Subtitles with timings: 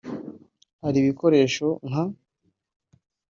[0.83, 2.03] “Hari ibikoresho nka